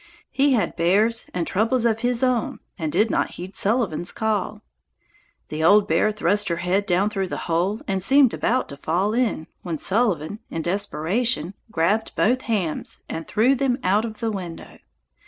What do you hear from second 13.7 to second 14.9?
out of the window.